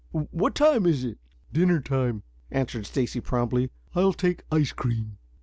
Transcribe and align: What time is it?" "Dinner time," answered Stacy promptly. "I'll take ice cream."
What 0.31 0.55
time 0.55 0.87
is 0.87 1.03
it?" 1.03 1.19
"Dinner 1.53 1.79
time," 1.79 2.23
answered 2.49 2.87
Stacy 2.87 3.19
promptly. 3.19 3.69
"I'll 3.93 4.13
take 4.13 4.41
ice 4.51 4.71
cream." 4.71 5.19